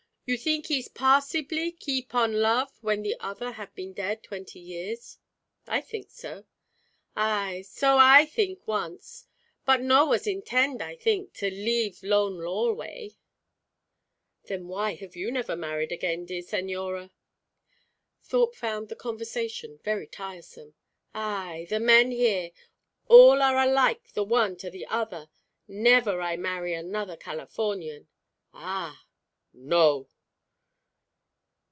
You 0.27 0.37
think 0.37 0.71
ees 0.71 0.87
possiblee 0.87 1.73
keep 1.77 2.15
on 2.15 2.39
love 2.41 2.71
when 2.79 3.01
the 3.01 3.17
other 3.19 3.51
have 3.53 3.75
been 3.75 3.91
dead 3.91 4.23
twenty 4.23 4.61
years?" 4.61 5.17
"I 5.67 5.81
think 5.81 6.09
so." 6.09 6.45
"Ay! 7.17 7.63
So 7.67 7.97
I 7.97 8.25
theenk 8.25 8.65
once. 8.65 9.25
But 9.65 9.81
no 9.81 10.05
was 10.05 10.27
intend, 10.27 10.81
I 10.81 10.95
theenk, 10.95 11.33
to 11.33 11.49
live 11.51 12.01
'lone 12.01 12.41
alway." 12.45 13.17
"Then 14.45 14.69
why 14.69 14.93
have 14.93 15.17
you 15.17 15.31
never 15.33 15.57
married 15.57 15.91
again, 15.91 16.25
dear 16.25 16.43
señora!" 16.43 17.09
Thorpe 18.23 18.55
found 18.55 18.87
the 18.87 18.95
conversation 18.95 19.79
very 19.83 20.07
tiresome. 20.07 20.75
"Ay! 21.13 21.67
The 21.69 21.81
men 21.81 22.11
here 22.11 22.51
all 23.07 23.41
are 23.41 23.57
alike 23.57 24.13
the 24.13 24.23
one 24.23 24.55
to 24.57 24.69
the 24.69 24.85
other. 24.85 25.29
Never 25.67 26.21
I 26.21 26.37
marry 26.37 26.73
another 26.73 27.17
Californian." 27.17 28.07
"Ah!" 28.53 29.03
"No!" 29.51 30.07